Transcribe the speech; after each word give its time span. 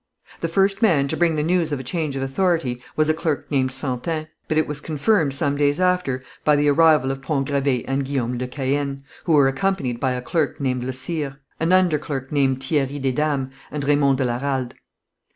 The 0.39 0.47
first 0.47 0.81
man 0.81 1.07
to 1.09 1.15
bring 1.15 1.35
the 1.35 1.43
news 1.43 1.71
of 1.71 1.79
a 1.79 1.83
change 1.83 2.15
of 2.15 2.23
authority 2.23 2.81
was 2.95 3.07
a 3.07 3.13
clerk 3.13 3.51
named 3.51 3.69
Santein, 3.69 4.29
but 4.47 4.57
it 4.57 4.67
was 4.67 4.81
confirmed 4.81 5.35
some 5.35 5.55
days 5.55 5.79
after 5.79 6.23
by 6.43 6.55
the 6.55 6.69
arrival 6.69 7.11
of 7.11 7.21
Pont 7.21 7.47
Gravé 7.47 7.85
and 7.87 8.03
Guillaume 8.03 8.39
de 8.39 8.47
Caën, 8.47 9.03
who 9.25 9.33
were 9.33 9.47
accompanied 9.47 9.99
by 9.99 10.13
a 10.13 10.21
clerk 10.23 10.59
named 10.59 10.83
Le 10.83 10.91
Sire, 10.93 11.37
an 11.59 11.69
underclerk 11.69 12.31
named 12.31 12.63
Thierry 12.63 12.99
Desdames, 12.99 13.51
and 13.69 13.83
Raymond 13.83 14.17
de 14.17 14.25
la 14.25 14.37
Ralde. 14.39 14.73